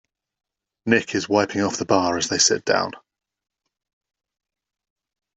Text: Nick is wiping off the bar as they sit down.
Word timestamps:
Nick 0.87 1.13
is 1.13 1.29
wiping 1.29 1.61
off 1.61 1.77
the 1.77 1.85
bar 1.85 2.17
as 2.17 2.27
they 2.27 2.39
sit 2.39 2.65
down. 2.65 2.93